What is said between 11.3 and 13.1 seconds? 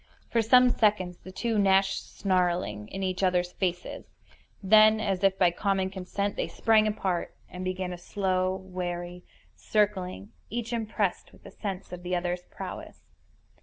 with a sense of the other's prowess.